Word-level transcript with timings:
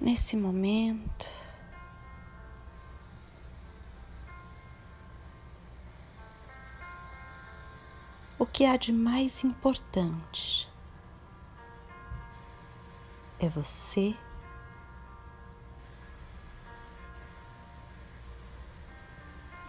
nesse 0.00 0.36
momento. 0.36 1.28
O 8.38 8.46
que 8.46 8.64
há 8.64 8.76
de 8.76 8.92
mais 8.92 9.42
importante 9.42 10.68
é 13.40 13.48
você 13.48 14.16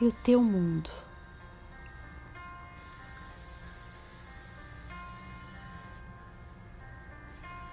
e 0.02 0.06
o 0.06 0.12
teu 0.12 0.44
mundo. 0.44 1.09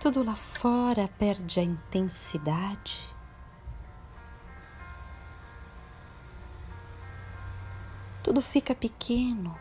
Tudo 0.07 0.23
lá 0.23 0.37
fora 0.37 1.11
perde 1.19 1.59
a 1.59 1.65
intensidade. 1.65 3.13
Tudo 8.23 8.41
fica 8.41 8.73
pequeno. 8.73 9.59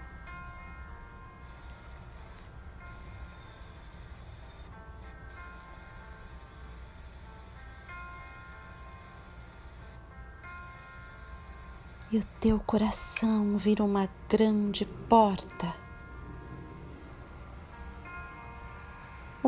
e 12.11 12.19
o 12.19 12.23
teu 12.39 12.59
coração 12.59 13.57
vira 13.57 13.83
uma 13.83 14.07
grande 14.29 14.85
porta. 15.09 15.84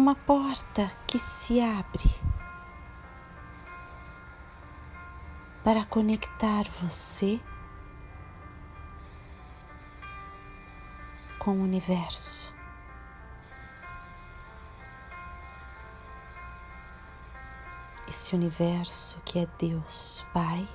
Uma 0.08 0.16
porta 0.16 0.90
que 1.06 1.20
se 1.20 1.60
abre 1.60 2.10
para 5.66 5.84
conectar 5.84 6.64
você 6.82 7.42
com 11.38 11.58
o 11.58 11.62
universo. 11.62 12.54
Esse 18.08 18.34
universo 18.34 19.22
que 19.26 19.40
é 19.40 19.48
Deus 19.60 20.26
Pai 20.34 20.66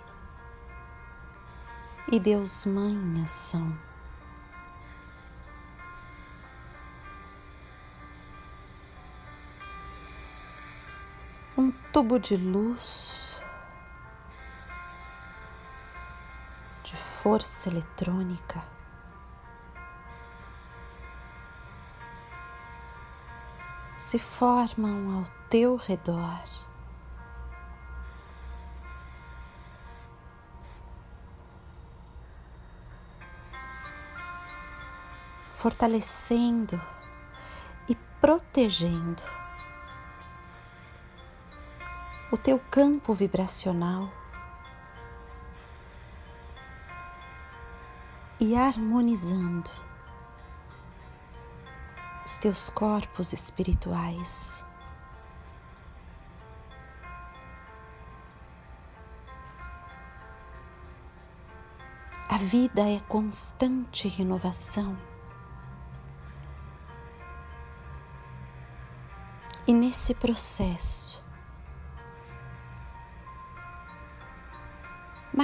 e 2.07 2.21
Deus 2.21 2.67
Mãe 2.67 2.93
em 2.93 3.25
ação. 3.25 3.92
Tubo 11.93 12.19
de 12.19 12.39
luz, 12.39 13.43
de 16.83 16.97
força 16.97 17.69
eletrônica. 17.69 18.65
Se 23.99 24.19
formam 24.19 25.19
ao 25.19 25.25
teu 25.51 25.77
redor. 25.77 26.43
fortalecendo 35.55 36.83
e 37.89 37.95
protegendo 38.21 39.23
o 42.33 42.37
teu 42.39 42.59
campo 42.59 43.13
vibracional 43.13 44.11
e 48.41 48.57
harmonizando 48.57 49.71
os 52.25 52.39
teus 52.39 52.71
corpos 52.71 53.35
espirituais. 53.35 54.65
A 62.31 62.39
vida 62.39 62.81
é 62.89 62.99
constante 63.01 64.09
renovação. 64.09 64.97
E 69.67 69.75
nesse 69.75 70.15
processo, 70.15 71.23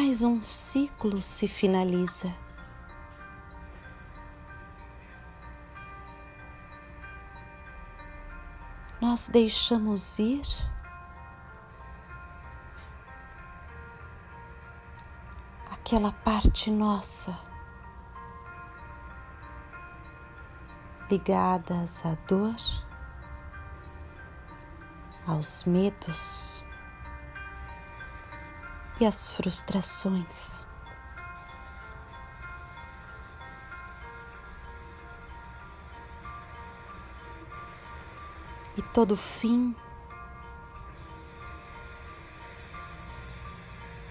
mais 0.01 0.23
um 0.23 0.41
ciclo 0.41 1.21
se 1.21 1.49
finaliza. 1.49 2.33
Nós 9.01 9.29
deixamos 9.29 10.21
ir 10.21 10.47
aquela 15.69 16.13
parte 16.13 16.71
nossa 16.71 17.37
ligadas 21.11 22.07
à 22.07 22.15
dor 22.29 22.55
aos 25.27 25.65
medos 25.65 26.68
e 29.01 29.07
às 29.07 29.31
frustrações. 29.31 30.67
E 38.77 38.83
todo 38.83 39.17
fim 39.17 39.75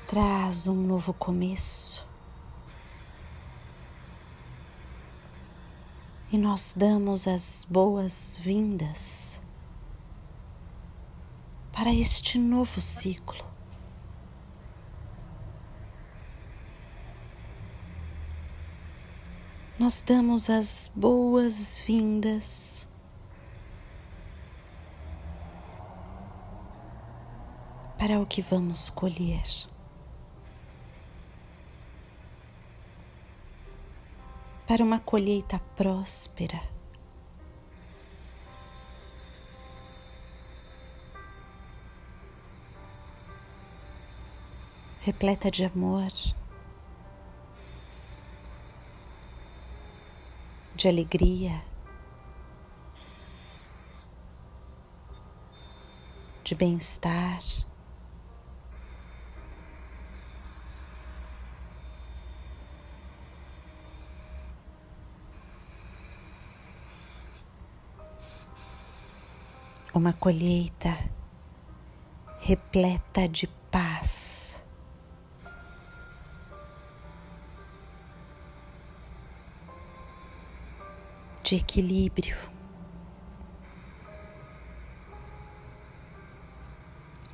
traz 0.07 0.67
um 0.67 0.75
novo 0.75 1.13
começo. 1.13 2.05
E 6.29 6.37
nós 6.37 6.73
damos 6.75 7.27
as 7.27 7.65
boas-vindas 7.69 9.39
para 11.71 11.93
este 11.93 12.37
novo 12.37 12.81
ciclo. 12.81 13.46
Nós 19.87 20.01
damos 20.01 20.49
as 20.49 20.91
boas-vindas. 20.93 22.89
Para 27.97 28.19
o 28.19 28.25
que 28.25 28.41
vamos 28.41 28.89
colher. 28.89 29.47
Para 34.67 34.83
uma 34.83 34.99
colheita 34.99 35.57
próspera. 35.77 36.61
Repleta 44.99 45.49
de 45.49 45.63
amor, 45.63 46.11
de 50.77 50.87
alegria, 50.87 51.63
de 56.43 56.53
bem-estar. 56.53 57.39
Uma 69.95 70.13
colheita 70.13 70.95
repleta 72.39 73.27
de 73.27 73.47
paz. 73.71 74.36
De 81.47 81.55
equilíbrio. 81.55 82.35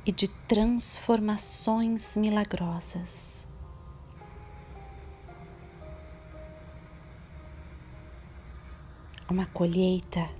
E 0.06 0.12
de 0.12 0.28
transformações 0.28 2.16
milagrosas. 2.16 3.44
Uma 9.28 9.46
colheita 9.46 10.30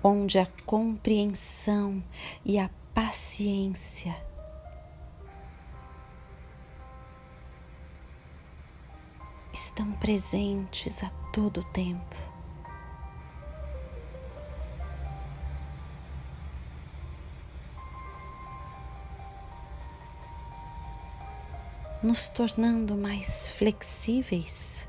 onde 0.00 0.38
a 0.38 0.46
compreensão 0.64 2.00
e 2.44 2.60
a 2.60 2.70
paciência. 2.94 4.29
Estão 9.80 9.92
presentes 9.92 11.02
a 11.02 11.08
todo 11.32 11.64
tempo. 11.64 12.14
Nos 22.02 22.28
tornando 22.28 22.94
mais 22.94 23.48
flexíveis 23.48 24.86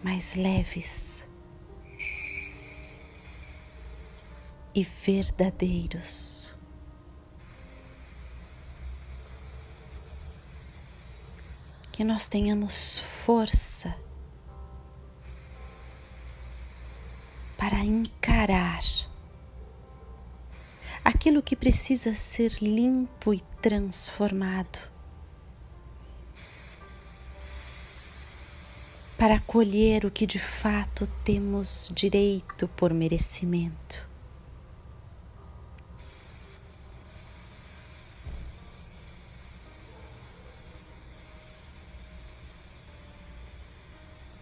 mais 0.00 0.36
leves 0.36 1.28
e 4.72 4.84
verdadeiros. 4.84 6.57
Que 11.98 12.04
nós 12.04 12.28
tenhamos 12.28 13.00
força 13.00 13.92
para 17.56 17.78
encarar 17.78 18.84
aquilo 21.04 21.42
que 21.42 21.56
precisa 21.56 22.14
ser 22.14 22.52
limpo 22.62 23.34
e 23.34 23.40
transformado 23.60 24.78
para 29.18 29.40
colher 29.40 30.04
o 30.04 30.10
que 30.12 30.24
de 30.24 30.38
fato 30.38 31.04
temos 31.24 31.90
direito 31.92 32.68
por 32.68 32.94
merecimento. 32.94 34.07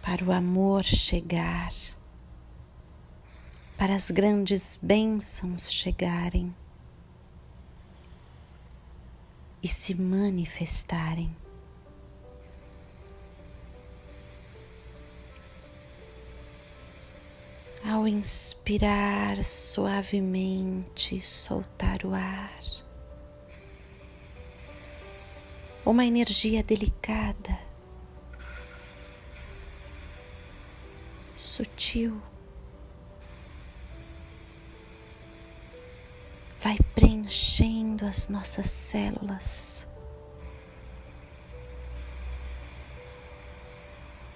Para 0.07 0.23
o 0.23 0.31
amor 0.31 0.85
chegar, 0.85 1.73
para 3.77 3.93
as 3.93 4.09
grandes 4.09 4.79
bênçãos 4.81 5.69
chegarem 5.69 6.55
e 9.61 9.67
se 9.67 9.93
manifestarem. 9.93 11.35
Ao 17.83 18.07
inspirar 18.07 19.43
suavemente, 19.43 21.19
soltar 21.19 22.05
o 22.05 22.13
ar, 22.13 22.63
uma 25.85 26.05
energia 26.05 26.63
delicada, 26.63 27.66
sutil, 31.37 32.19
vai 36.59 36.77
preenchendo 36.95 38.05
as 38.05 38.27
nossas 38.27 38.67
células. 38.69 39.87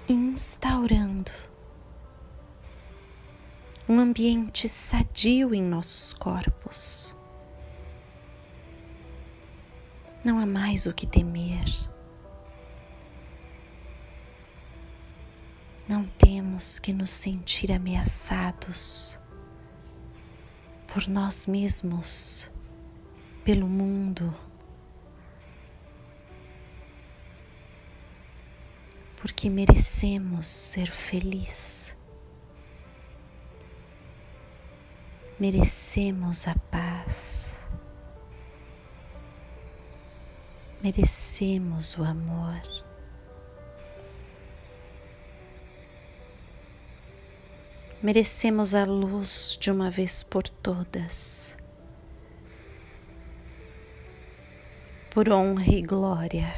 Instaurando 0.07 1.31
um 3.89 3.99
ambiente 3.99 4.69
sadio 4.69 5.55
em 5.55 5.61
nossos 5.63 6.13
corpos. 6.13 7.15
Não 10.23 10.37
há 10.37 10.45
mais 10.45 10.85
o 10.85 10.93
que 10.93 11.07
temer. 11.07 11.90
Não 15.91 16.05
temos 16.05 16.79
que 16.79 16.93
nos 16.93 17.11
sentir 17.11 17.69
ameaçados 17.69 19.19
por 20.87 21.05
nós 21.05 21.45
mesmos, 21.47 22.49
pelo 23.43 23.67
mundo, 23.67 24.33
porque 29.17 29.49
merecemos 29.49 30.47
ser 30.47 30.89
felizes. 30.89 31.93
merecemos 35.37 36.47
a 36.47 36.55
paz, 36.55 37.59
merecemos 40.81 41.97
o 41.97 42.03
amor. 42.05 42.90
Merecemos 48.01 48.73
a 48.73 48.83
luz 48.83 49.57
de 49.59 49.69
uma 49.69 49.91
vez 49.91 50.23
por 50.23 50.43
todas, 50.49 51.55
por 55.11 55.29
honra 55.29 55.67
e 55.67 55.81
glória 55.81 56.51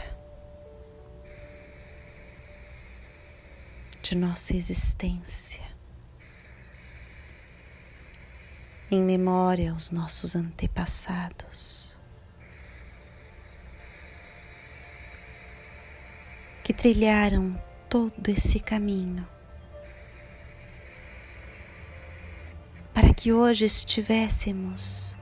de 4.01 4.15
nossa 4.15 4.55
existência. 4.55 5.73
em 8.93 9.01
memória 9.01 9.71
aos 9.71 9.89
nossos 9.89 10.35
antepassados, 10.35 11.97
que 16.63 16.71
trilharam 16.71 17.59
todo 17.89 18.29
esse 18.29 18.59
caminho 18.59 19.27
para 22.93 23.13
que 23.13 23.33
hoje 23.33 23.65
estivéssemos 23.65 25.17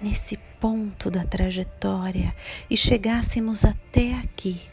nesse 0.00 0.36
ponto 0.60 1.10
da 1.10 1.24
trajetória 1.24 2.32
e 2.70 2.76
chegássemos 2.76 3.64
até 3.64 4.14
aqui. 4.14 4.70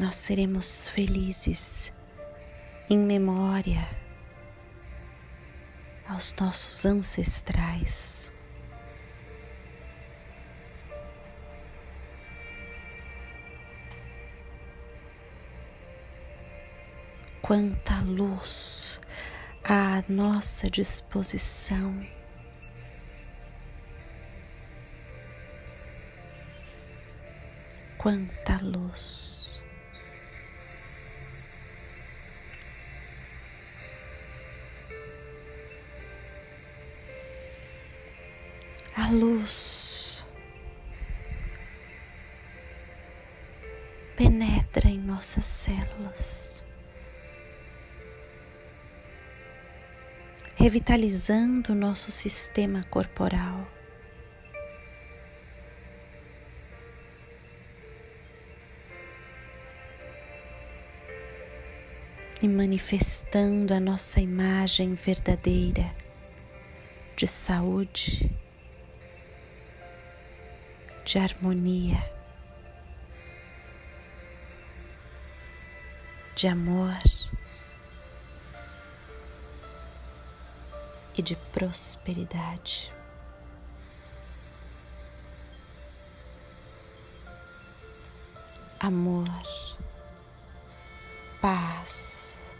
nós 0.00 0.16
seremos 0.16 0.88
felizes 0.88 1.92
em 2.88 2.96
memória 2.96 3.86
aos 6.08 6.34
nossos 6.40 6.86
ancestrais. 6.86 8.32
Quanta 17.50 17.98
luz 18.04 19.00
à 19.64 20.04
nossa 20.08 20.70
disposição. 20.70 22.06
Quanta 27.98 28.60
luz. 28.62 29.60
a 38.96 39.10
luz 39.10 40.24
penetra 44.16 44.88
em 44.88 44.98
nossas 44.98 45.46
células, 45.46 46.49
revitalizando 50.60 51.72
o 51.72 51.74
nosso 51.74 52.12
sistema 52.12 52.84
corporal. 52.90 53.66
E 62.42 62.46
manifestando 62.46 63.72
a 63.72 63.80
nossa 63.80 64.20
imagem 64.20 64.92
verdadeira 64.92 65.94
de 67.16 67.26
saúde, 67.26 68.30
de 71.06 71.18
harmonia, 71.18 72.04
de 76.34 76.48
amor 76.48 77.19
e 81.16 81.22
de 81.22 81.36
prosperidade. 81.36 82.92
Amor, 88.78 89.28
paz 91.40 92.54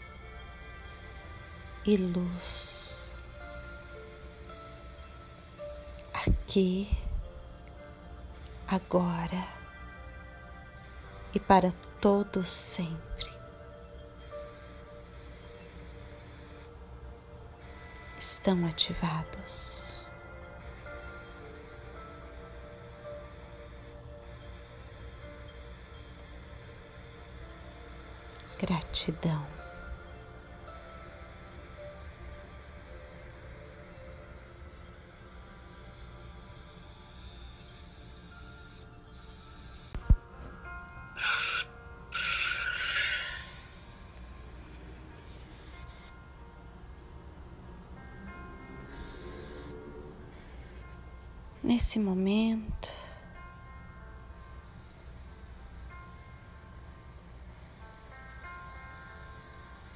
e 1.85 1.97
luz. 1.97 3.11
Aqui, 6.13 6.87
agora 8.67 9.47
e 11.33 11.39
para 11.39 11.73
todo 11.99 12.45
sempre. 12.45 13.40
Estão 18.41 18.65
ativados. 18.65 20.01
gratidão. 28.59 29.60
Nesse 51.63 51.99
momento, 51.99 52.91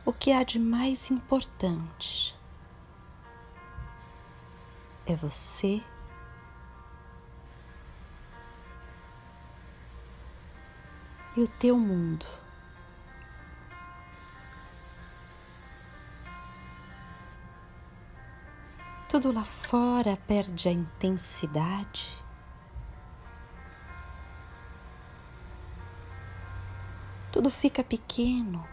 o 0.06 0.14
que 0.14 0.32
há 0.32 0.44
de 0.44 0.60
mais 0.60 1.10
importante 1.10 2.36
é 5.08 5.16
você 5.16 5.82
e 11.36 11.42
o 11.42 11.48
teu 11.48 11.80
mundo. 11.80 12.45
Tudo 19.16 19.32
lá 19.32 19.46
fora 19.46 20.18
perde 20.28 20.68
a 20.68 20.74
intensidade. 20.74 22.22
Tudo 27.32 27.50
fica 27.50 27.82
pequeno. 27.82 28.68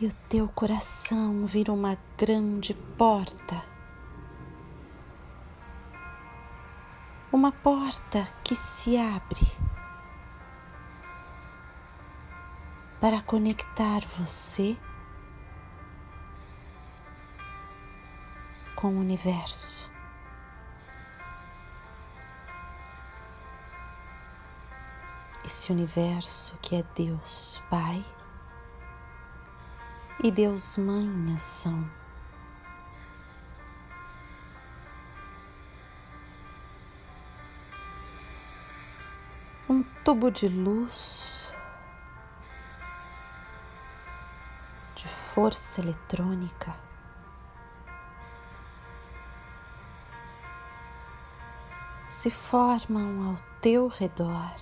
e 0.00 0.06
o 0.08 0.12
teu 0.28 0.48
coração 0.48 1.46
vira 1.46 1.72
uma 1.72 1.96
grande 2.18 2.74
porta. 2.74 3.73
Uma 7.34 7.50
porta 7.50 8.28
que 8.44 8.54
se 8.54 8.96
abre 8.96 9.44
para 13.00 13.20
conectar 13.22 14.02
você 14.16 14.76
com 18.76 18.86
o 18.94 19.00
universo. 19.00 19.90
Esse 25.44 25.72
universo 25.72 26.56
que 26.62 26.76
é 26.76 26.84
Deus 26.94 27.60
Pai 27.68 28.04
e 30.22 30.30
Deus 30.30 30.78
Mãe 30.78 31.34
ação. 31.34 32.03
Tubo 40.04 40.30
de 40.30 40.48
luz, 40.48 41.54
de 44.94 45.08
força 45.08 45.80
eletrônica. 45.80 46.74
Se 52.08 52.30
formam 52.30 53.30
ao 53.30 53.60
teu 53.60 53.88
redor. 53.88 54.54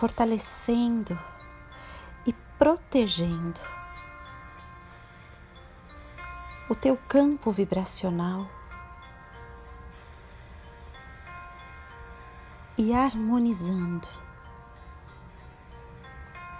fortalecendo 0.00 1.18
e 2.24 2.32
protegendo 2.58 3.60
o 6.70 6.74
teu 6.76 6.96
campo 6.96 7.50
vibracional 7.50 8.48
e 12.78 12.94
harmonizando 12.94 14.06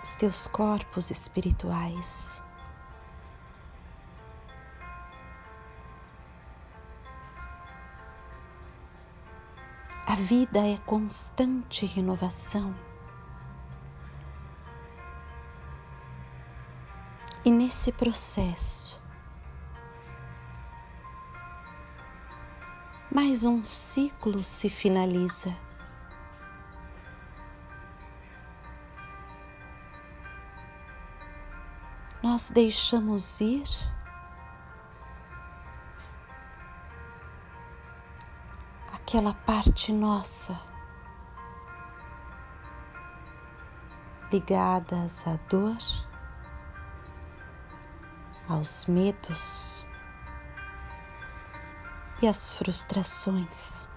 os 0.02 0.16
teus 0.16 0.48
corpos 0.48 1.12
espirituais. 1.12 2.42
A 10.08 10.16
vida 10.16 10.58
é 10.58 10.76
constante 10.78 11.86
renovação. 11.86 12.74
E 17.44 17.50
nesse 17.52 17.92
processo, 17.92 18.99
mais 23.12 23.44
um 23.44 23.64
ciclo 23.64 24.44
se 24.44 24.70
finaliza. 24.70 25.52
Nós 32.22 32.50
deixamos 32.50 33.40
ir 33.40 33.64
aquela 38.92 39.34
parte 39.34 39.92
nossa 39.92 40.60
ligadas 44.30 45.26
à 45.26 45.36
dor 45.48 45.76
aos 48.48 48.86
medos 48.86 49.84
e 52.22 52.26
às 52.26 52.52
frustrações. 52.52 53.88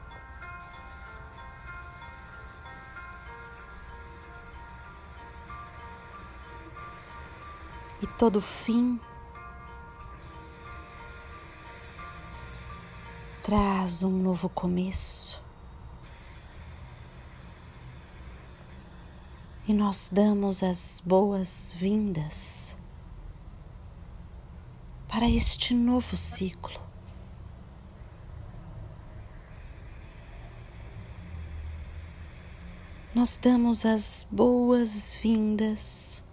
E 8.02 8.08
todo 8.18 8.42
fim 8.42 9.00
traz 13.44 14.04
um 14.04 14.12
novo 14.12 14.50
começo. 14.50 15.42
E 19.66 19.74
nós 19.74 20.10
damos 20.12 20.62
as 20.62 21.02
boas-vindas 21.06 22.76
para 25.08 25.30
este 25.30 25.74
novo 25.74 26.18
ciclo. 26.18 26.83
Nós 33.16 33.38
damos 33.38 33.86
as 33.86 34.26
boas-vindas. 34.32 36.24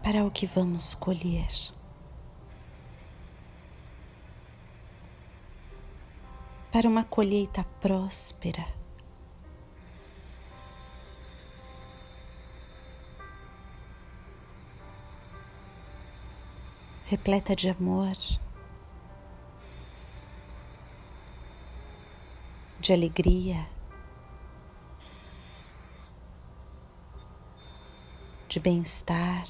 Para 0.00 0.24
o 0.24 0.30
que 0.30 0.46
vamos 0.46 0.94
colher. 0.94 1.50
Para 6.70 6.88
uma 6.88 7.02
colheita 7.02 7.64
próspera. 7.80 8.64
Repleta 17.06 17.56
de 17.56 17.68
amor, 17.68 18.16
de 22.82 22.92
alegria, 22.92 23.64
de 28.48 28.58
bem-estar. 28.58 29.44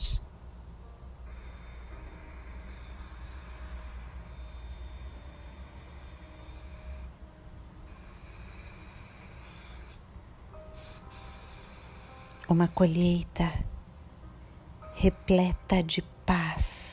Uma 12.47 12.69
colheita 12.69 13.51
repleta 14.95 15.83
de 15.83 16.03
paz. 16.27 16.92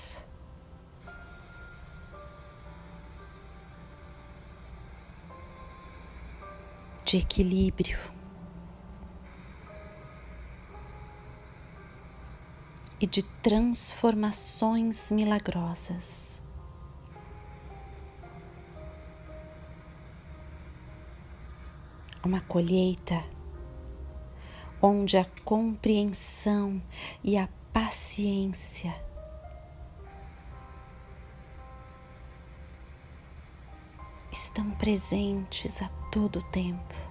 De 7.10 7.18
equilíbrio. 7.18 7.98
e 13.02 13.08
de 13.08 13.24
transformações 13.24 15.10
milagrosas. 15.10 16.40
Uma 22.24 22.42
colheita 22.42 23.24
onde 24.80 25.18
a 25.18 25.26
compreensão 25.44 26.80
e 27.24 27.40
a 27.40 27.50
paciência 27.74 29.09
estão 34.32 34.70
presentes 34.72 35.82
a 35.82 35.90
todo 36.12 36.42
tempo. 36.44 37.10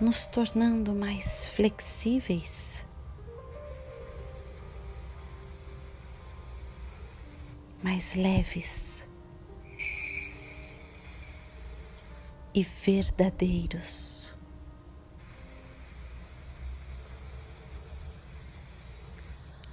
nos 0.00 0.26
tornando 0.26 0.94
mais 0.94 1.46
flexíveis, 1.46 2.86
mais 7.82 8.14
leves 8.14 9.06
e 12.54 12.62
verdadeiros. 12.62 14.37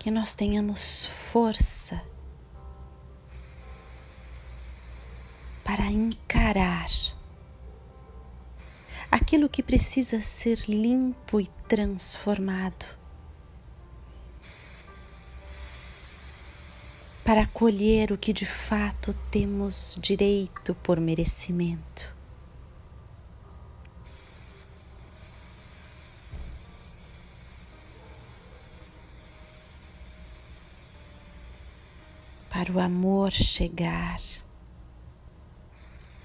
Que 0.06 0.12
nós 0.12 0.36
tenhamos 0.36 1.08
força 1.08 2.00
para 5.64 5.86
encarar 5.86 6.92
aquilo 9.10 9.50
que 9.50 9.64
precisa 9.64 10.22
ser 10.22 10.60
limpo 10.70 11.42
e 11.42 11.48
transformado. 11.68 12.86
Para 17.24 17.42
acolher 17.42 18.12
o 18.12 18.18
que 18.20 18.32
de 18.32 18.46
fato 18.46 19.12
temos 19.32 19.98
direito 20.00 20.76
por 20.76 21.00
merecimento. 21.00 22.14
Para 32.56 32.65
o 32.76 32.80
amor 32.80 33.32
chegar 33.32 34.20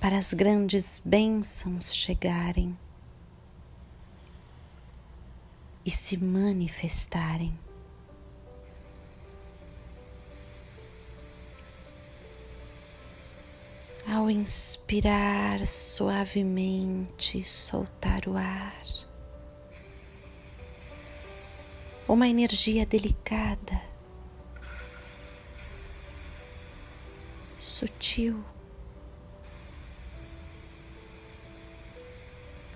para 0.01 0.19
as 0.19 0.35
grandes 0.35 1.01
bênçãos 1.05 1.95
chegarem 1.95 2.77
e 5.87 5.91
se 5.93 6.17
manifestarem. 6.17 7.57
Ao 14.13 14.29
inspirar 14.29 15.65
suavemente, 15.65 17.45
soltar 17.45 18.27
o 18.27 18.37
ar, 18.37 18.85
uma 22.09 22.27
energia 22.27 22.85
delicada, 22.85 23.90
sutil 27.81 28.45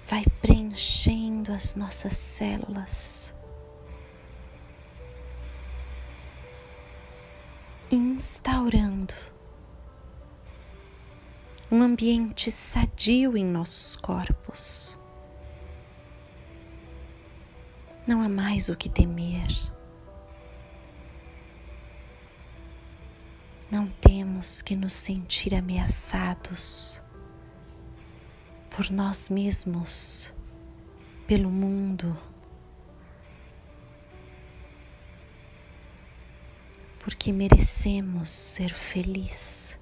vai 0.07 0.25
preenchendo 0.41 1.53
as 1.53 1.75
nossas 1.75 2.17
células, 2.17 3.35
instaurando 7.91 9.13
um 11.71 11.83
ambiente 11.83 12.51
sadio 12.51 13.37
em 13.37 13.45
nossos 13.45 13.97
corpos. 13.97 14.99
Não 18.07 18.23
há 18.23 18.29
mais 18.29 18.71
o 18.71 18.77
que 18.77 18.89
temer. 18.89 19.74
Não 23.71 23.89
temos 23.89 24.63
que 24.63 24.77
nos 24.77 24.93
sentir 24.93 25.55
ameaçados 25.55 27.03
por 28.71 28.91
nós 28.91 29.29
mesmos, 29.29 30.33
pelo 31.27 31.49
mundo, 31.49 32.17
porque 36.99 37.33
merecemos 37.33 38.31
ser 38.31 38.73
felizes, 38.75 39.79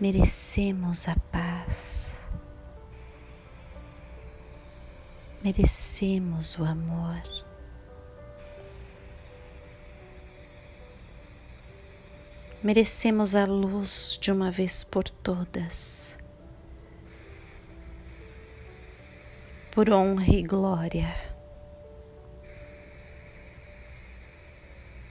merecemos 0.00 1.06
a 1.06 1.16
paz, 1.16 2.18
merecemos 5.42 6.58
o 6.58 6.64
amor. 6.64 7.51
Merecemos 12.62 13.34
a 13.34 13.44
luz 13.44 14.16
de 14.20 14.30
uma 14.30 14.50
vez 14.50 14.84
por 14.84 15.04
todas. 15.04 16.16
Por 19.72 19.90
honra 19.90 20.28
e 20.28 20.42
glória 20.42 21.32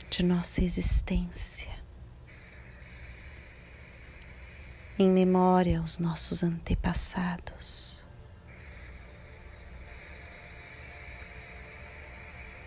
de 0.09 0.23
nossa 0.23 0.63
existência, 0.63 1.71
em 4.99 5.09
memória 5.09 5.79
aos 5.79 5.99
nossos 5.99 6.43
antepassados. 6.43 8.05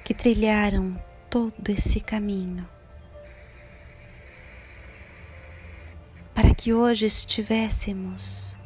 Que 0.04 0.12
trilharam 0.12 1.00
todo 1.30 1.68
esse 1.70 2.00
caminho 2.00 2.68
para 6.34 6.52
que 6.54 6.72
hoje 6.72 7.06
estivéssemos 7.06 8.58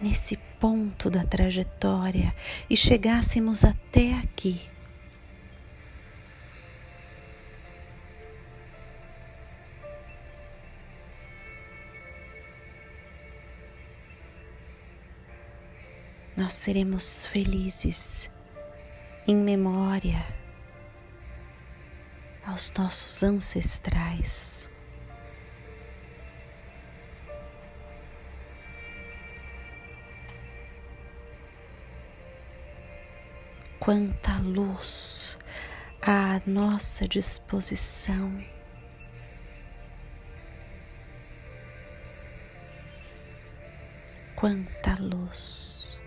nesse 0.00 0.36
ponto 0.60 1.10
da 1.10 1.24
trajetória 1.24 2.32
e 2.70 2.76
chegássemos 2.76 3.64
até 3.64 4.14
aqui. 4.14 4.70
Nós 16.36 16.54
seremos 16.54 17.26
felizes 17.26 18.30
em 19.26 19.34
memória 19.34 20.24
aos 22.46 22.72
nossos 22.72 23.24
ancestrais. 23.24 24.70
quanta 33.88 34.36
luz 34.42 35.38
à 36.02 36.42
nossa 36.46 37.08
disposição. 37.08 38.44
Quanta 44.36 44.94
luz. 45.00 45.98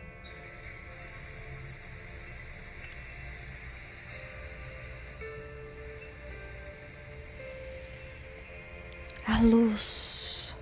A 9.25 9.41
luz 9.41 10.55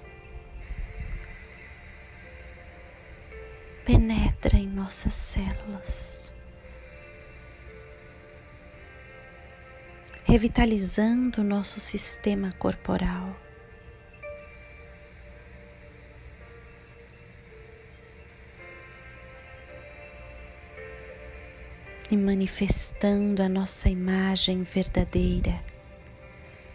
penetra 3.86 4.55
em 4.55 4.67
nossas 4.67 5.13
células. 5.13 6.38
Revitalizando 10.29 11.41
o 11.41 11.43
nosso 11.43 11.79
sistema 11.79 12.51
corporal. 12.51 13.35
e 22.11 22.17
manifestando 22.17 23.43
a 23.43 23.47
nossa 23.47 23.87
imagem 23.87 24.63
verdadeira 24.63 25.63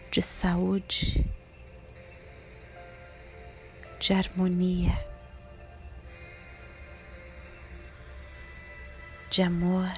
de 0.09 0.21
saúde, 0.21 1.25
de 3.99 4.13
harmonia, 4.13 4.97
de 9.29 9.41
amor 9.41 9.91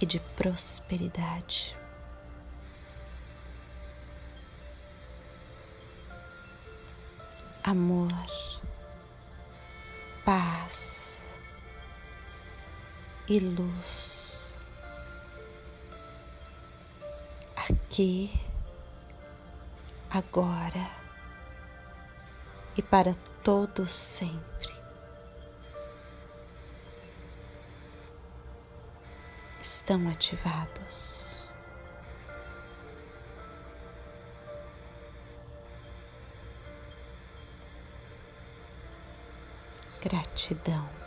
e 0.00 0.06
de 0.06 0.20
prosperidade. 0.20 1.76
Amor, 7.62 8.12
paz 10.24 11.34
e 13.26 13.38
luz. 13.38 14.54
Aqui, 17.56 18.30
agora 20.10 20.90
e 22.76 22.82
para 22.82 23.14
todo 23.42 23.88
sempre. 23.88 24.83
Estão 29.84 30.08
ativados. 30.08 31.44
Gratidão. 40.00 41.03